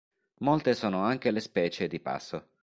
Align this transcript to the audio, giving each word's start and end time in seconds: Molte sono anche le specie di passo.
Molte 0.39 0.73
sono 0.73 1.03
anche 1.03 1.29
le 1.29 1.39
specie 1.39 1.85
di 1.87 1.99
passo. 1.99 2.53